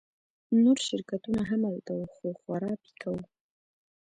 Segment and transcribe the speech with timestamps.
[0.63, 3.23] نور شرکتونه هم هلته وو خو خورا پیکه وو